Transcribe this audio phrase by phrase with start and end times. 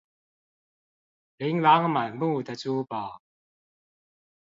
[1.37, 3.21] 琳琅滿目的珠寶